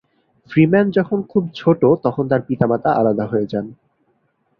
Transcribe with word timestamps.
Freeman 0.49 0.87
যখন 0.91 1.19
খুব 1.23 1.43
ছোট 1.55 1.81
তখন 2.03 2.23
তার 2.27 2.41
পিতামাতা 2.47 2.89
আলাদা 2.91 3.25
হয়ে 3.25 3.49
যান। 3.51 3.65